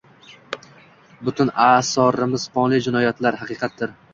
[1.27, 3.97] Butun asorimiz qonli, jinoyatlar haqiqatdir